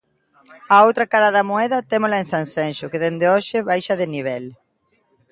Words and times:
A 0.75 0.77
outra 0.87 1.05
cara 1.13 1.29
da 1.35 1.47
moeda 1.51 1.85
témola 1.91 2.19
en 2.21 2.27
Sanxenxo, 2.33 2.89
que 2.91 3.01
dende 3.05 3.25
hoxe 3.33 3.57
baixa 3.69 3.93
de 4.01 4.07
nivel. 4.15 4.43